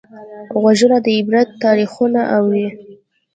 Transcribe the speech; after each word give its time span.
غوږونه 0.59 0.97
د 1.05 1.07
عبرت 1.17 1.47
تاریخونه 1.63 2.21
اوري 2.37 2.67